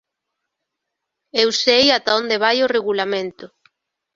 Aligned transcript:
Eu 1.41 1.49
sei 1.63 1.85
ata 1.97 2.11
onde 2.19 2.41
vai 2.43 2.57
o 2.65 2.71
Regulamento. 2.77 3.45